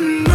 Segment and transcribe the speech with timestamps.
[0.00, 0.29] one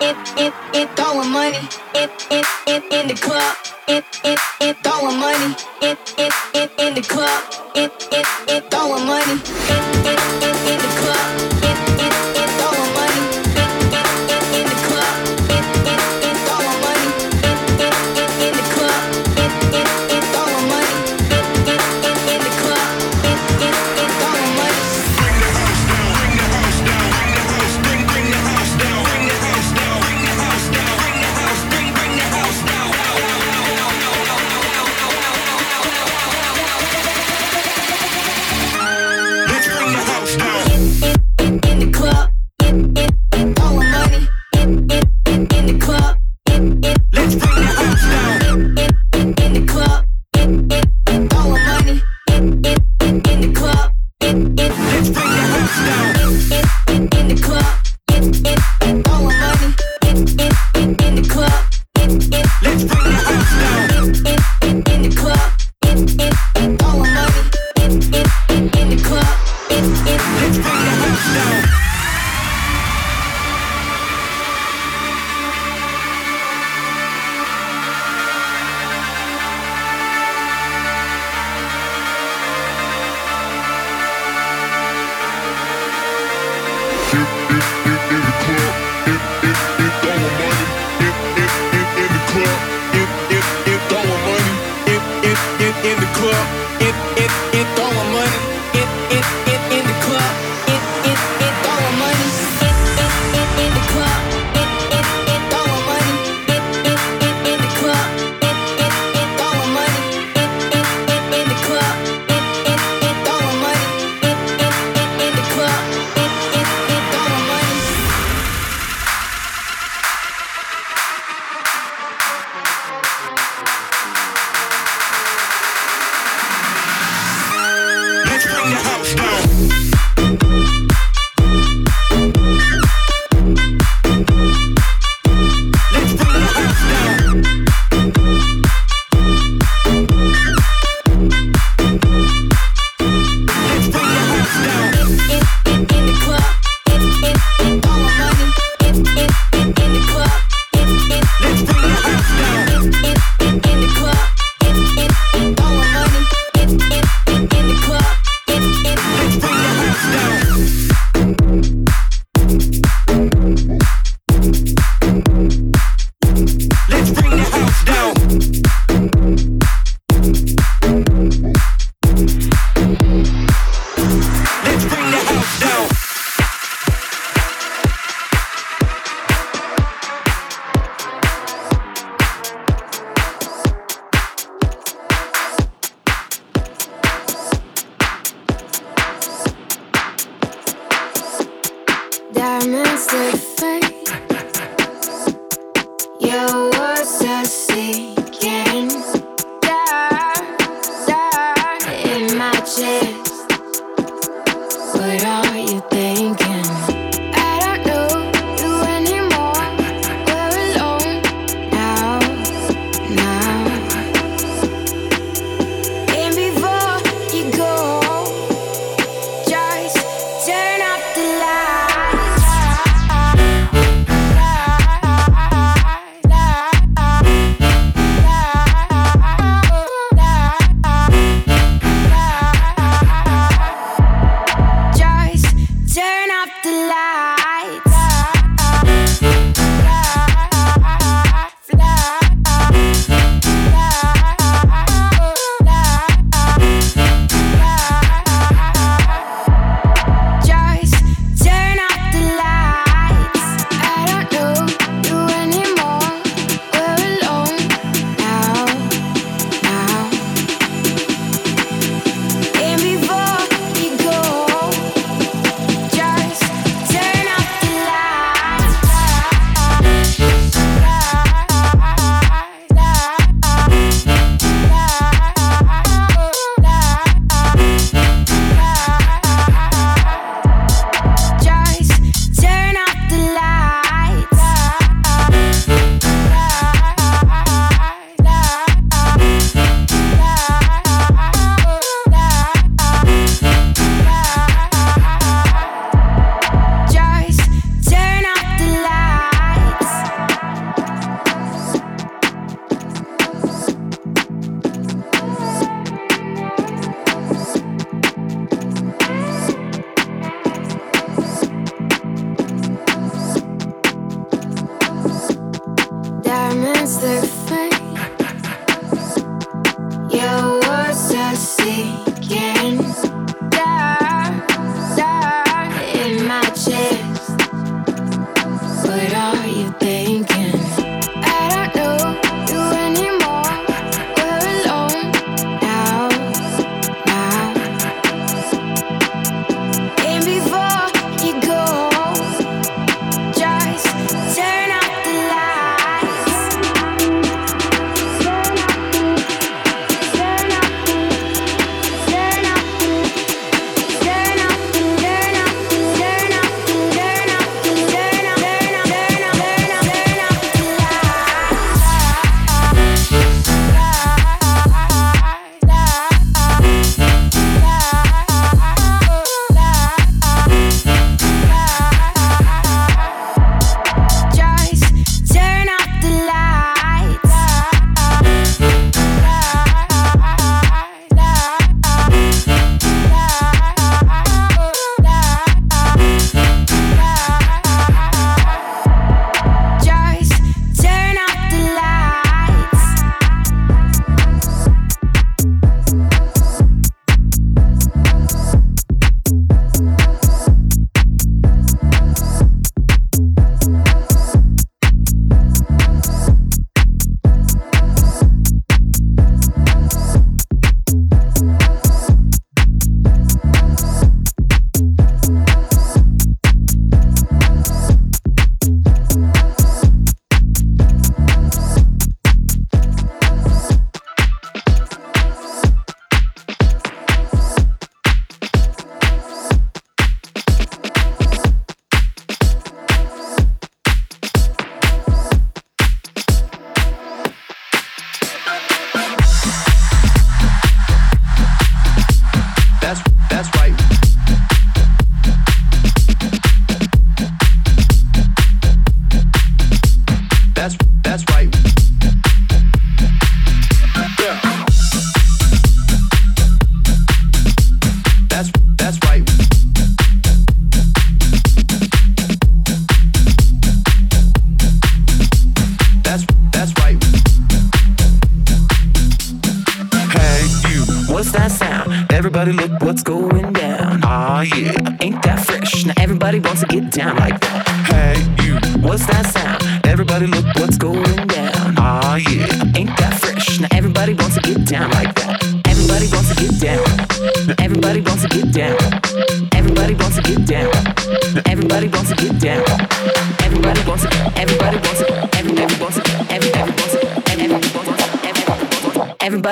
[0.00, 3.56] in, in, in, throwing money, in, in, in, in the club,
[3.88, 7.42] in, in, in, throwing money, in, in, in, in the club,
[7.74, 11.45] in, in, in, throwing money, in, in, in, in the club.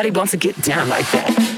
[0.04, 1.53] Nobody wants to get down like that.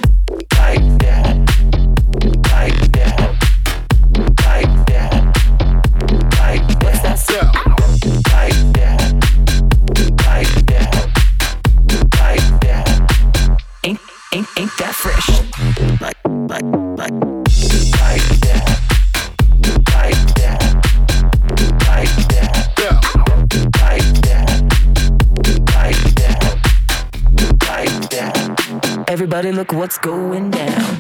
[29.37, 30.97] Everybody, look what's going down.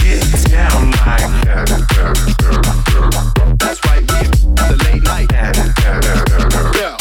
[0.00, 1.68] Get down like that.
[3.60, 4.06] That's right.
[4.08, 5.30] The late night.
[6.80, 6.96] Yeah.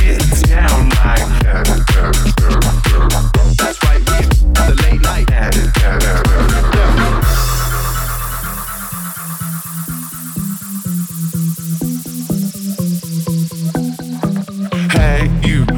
[0.00, 1.66] Get down like that.
[3.58, 4.02] That's right.
[4.54, 5.26] The late night.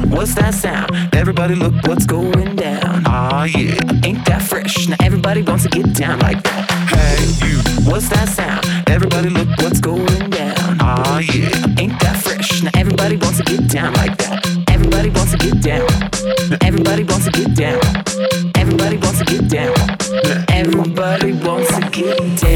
[0.09, 0.89] What's that sound?
[1.13, 2.80] Everybody look what's going down.
[3.13, 3.75] Aw, yeah,
[4.05, 4.87] ain't that fresh?
[4.87, 6.63] Now everybody wants to get down like that.
[6.95, 7.57] Hey, you,
[7.91, 8.65] what's that sound?
[8.89, 10.79] Everybody look what's going down.
[10.79, 12.63] Aw, yeah, ain't that fresh?
[12.63, 14.47] Now everybody wants to get down like that.
[14.69, 15.89] Everybody wants to get down.
[16.63, 17.81] Everybody wants to get down.
[18.55, 19.75] Everybody wants to get down.
[20.47, 22.50] Everybody wants to get down.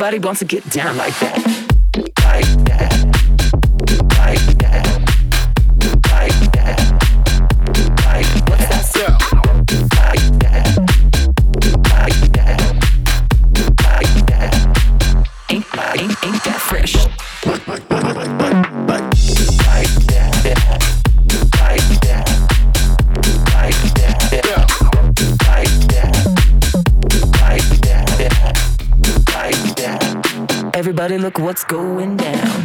[0.00, 1.59] Nobody wants to get down like that.
[30.90, 32.64] Everybody, look what's going down.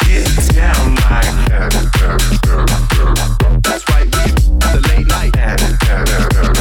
[0.00, 1.70] Get down like that.
[3.62, 6.55] That's right, we the late night.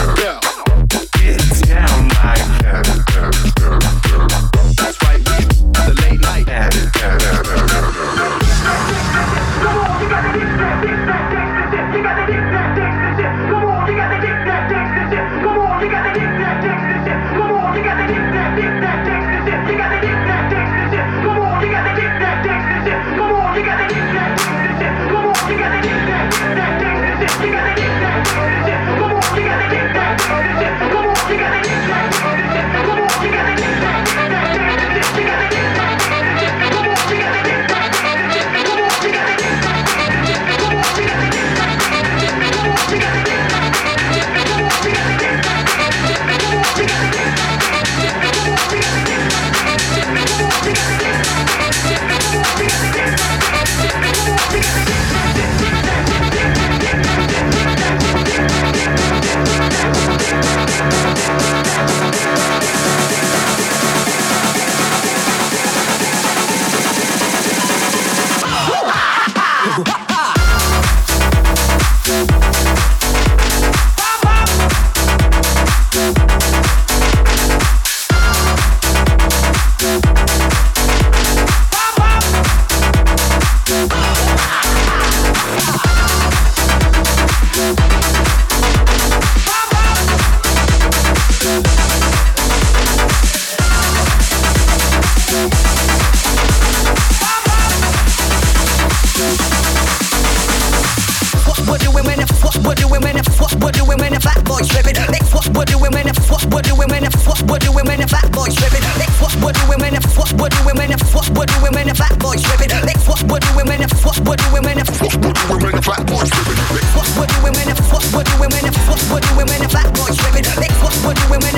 [117.66, 120.18] doing when the what we're doing when the what we're doing when the black boys
[120.18, 120.44] tripping.
[120.44, 121.54] That's what we're doing when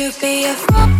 [0.00, 0.99] to be a fool.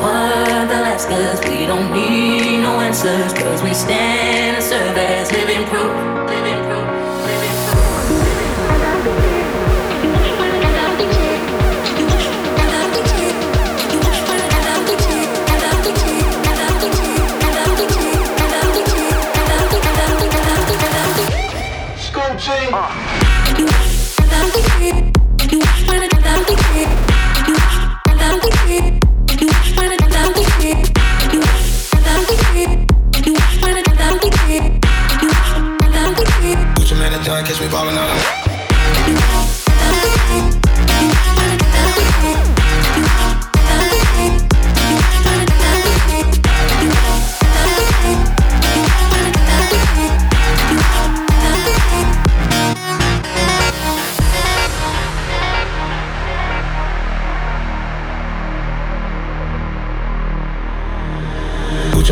[0.00, 5.30] just the last cause we don't need no answers Cause we stand and serve as
[5.32, 6.11] living proof.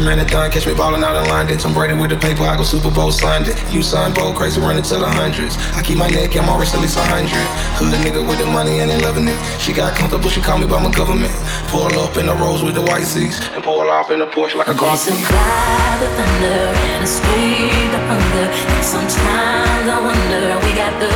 [0.00, 1.58] Gucci man done, catch me ballin' out in London.
[1.58, 3.54] Tom Brady with the paper, I go Super Bowl Sunday.
[3.70, 5.56] You son, bro, crazy running to the hundreds.
[5.76, 7.44] I keep my neck, I'm always at least a hundred.
[7.76, 9.36] Hood nigga with the money and they loving it.
[9.60, 11.32] She got comfortable, she call me by my government.
[11.68, 14.56] Pull up in the rose with the white seats and pull off in the Porsche
[14.56, 15.14] like a car seat.
[15.14, 16.60] Survive the thunder
[16.96, 18.46] and escape the hunger.
[18.48, 21.10] And sometimes I wonder we got the.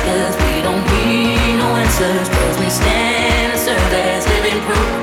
[0.00, 4.99] We don't need no answers, cause we stand and serve as living proof.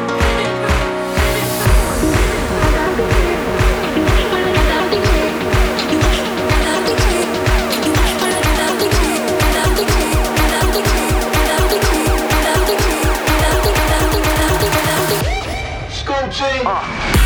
[16.38, 17.17] 声啊。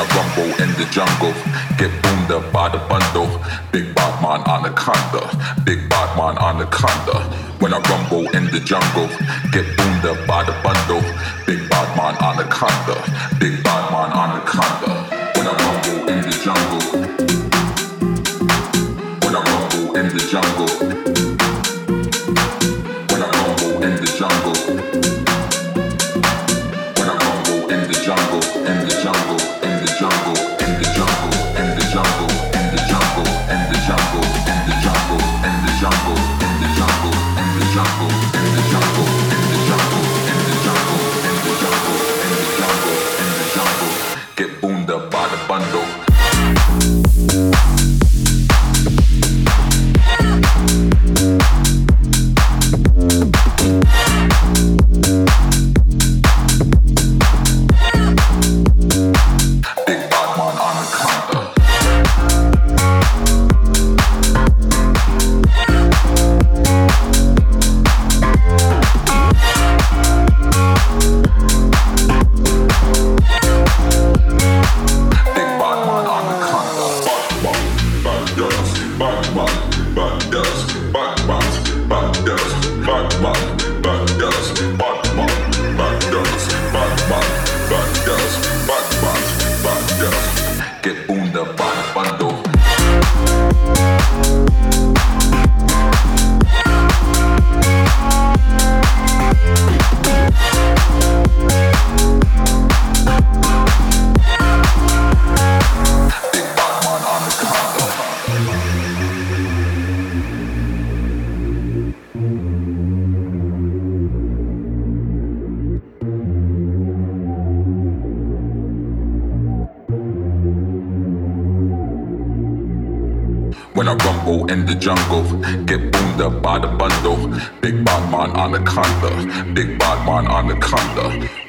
[0.00, 1.34] I rumble in the jungle,
[1.76, 3.28] get boomed up by the bundle.
[3.70, 5.28] Big bad man anaconda,
[5.66, 7.20] big bad man anaconda.
[7.60, 9.08] When I rumble in the jungle,
[9.52, 11.04] get boomed up by the bundle.
[11.46, 12.96] Big bad man anaconda,
[13.38, 15.19] big bad man anaconda.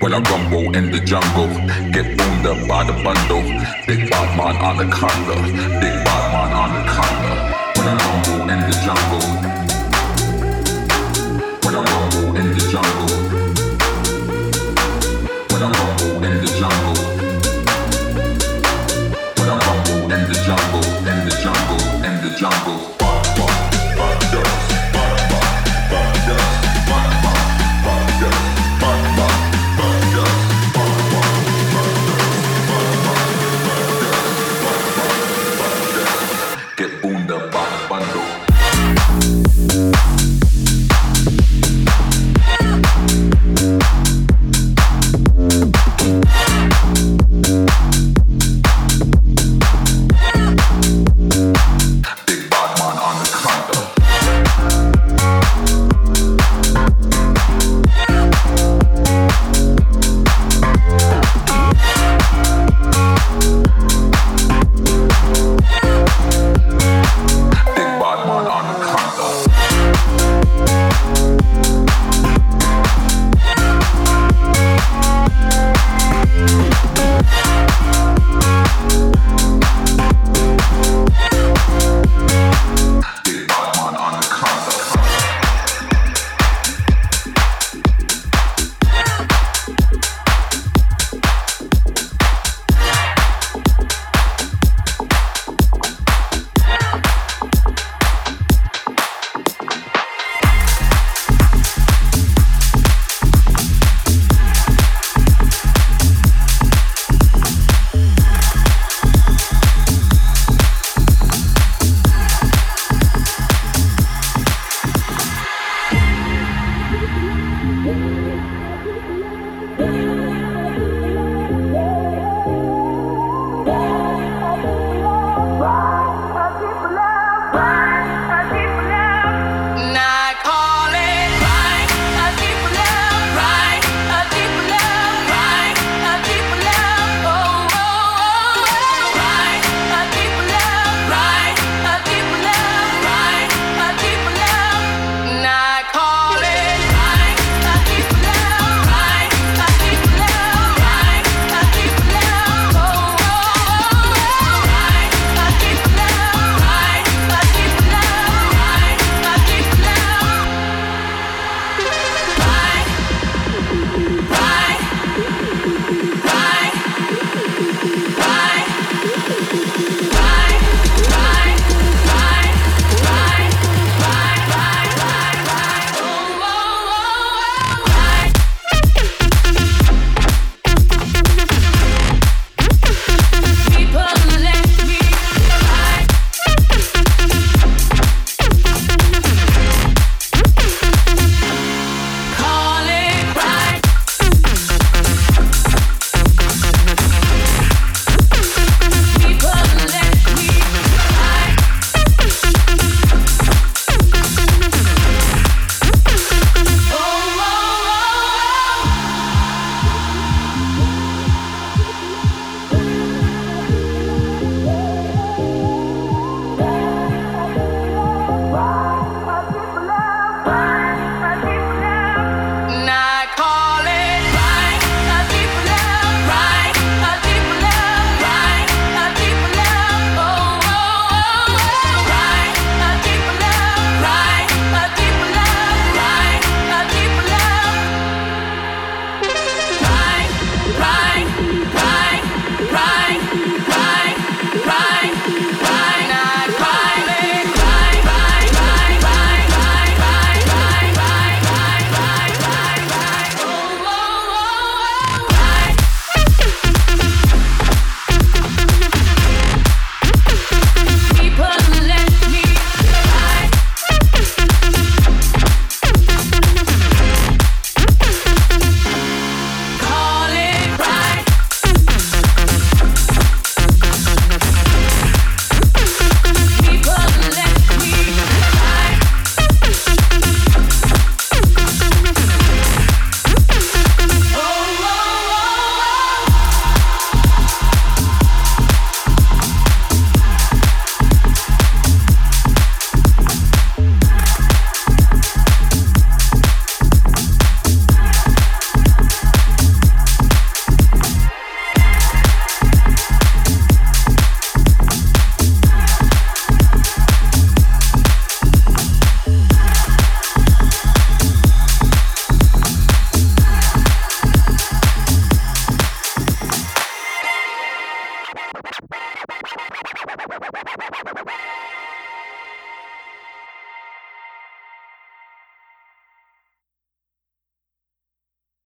[0.01, 1.47] When I rumble in the jungle,
[1.91, 3.43] get up by the bundle.
[3.85, 5.35] Big bad man on the anaconda,
[5.79, 7.33] big bad man on the anaconda.
[7.77, 9.50] When I rumble in the jungle,